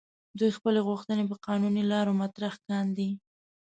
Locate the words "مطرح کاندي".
2.21-3.09